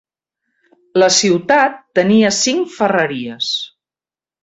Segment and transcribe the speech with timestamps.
[1.03, 3.55] La ciutat tenia cinc ferreries.